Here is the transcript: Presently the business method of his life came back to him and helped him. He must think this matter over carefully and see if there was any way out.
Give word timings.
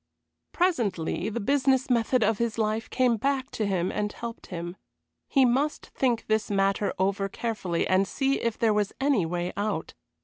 Presently 0.51 1.29
the 1.29 1.39
business 1.39 1.87
method 1.87 2.23
of 2.23 2.39
his 2.39 2.57
life 2.57 2.89
came 2.89 3.17
back 3.17 3.51
to 3.51 3.67
him 3.67 3.91
and 3.91 4.11
helped 4.11 4.47
him. 4.47 4.75
He 5.27 5.45
must 5.45 5.85
think 5.93 6.25
this 6.25 6.49
matter 6.49 6.91
over 6.97 7.29
carefully 7.29 7.87
and 7.87 8.07
see 8.07 8.41
if 8.41 8.57
there 8.57 8.73
was 8.73 8.93
any 8.99 9.27
way 9.27 9.53
out. 9.55 9.93